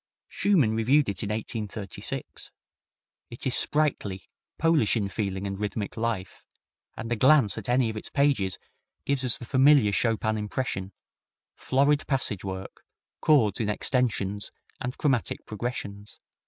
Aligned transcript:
Schumann 0.27 0.75
reviewed 0.75 1.09
it 1.09 1.21
in 1.21 1.29
1836. 1.29 2.49
It 3.29 3.45
is 3.45 3.53
sprightly, 3.55 4.23
Polish 4.57 4.97
in 4.97 5.09
feeling 5.09 5.45
and 5.45 5.59
rhythmic 5.59 5.95
life, 5.95 6.43
and 6.97 7.11
a 7.11 7.15
glance 7.15 7.55
at 7.55 7.69
any 7.69 7.87
of 7.87 7.95
its 7.95 8.09
pages 8.09 8.57
gives 9.05 9.23
us 9.23 9.37
the 9.37 9.45
familiar 9.45 9.91
Chopin 9.91 10.39
impression 10.39 10.91
florid 11.53 12.07
passage 12.07 12.43
work, 12.43 12.83
chords 13.21 13.59
in 13.59 13.69
extensions 13.69 14.49
and 14.79 14.97
chromatic 14.97 15.45
progressions. 15.45 16.19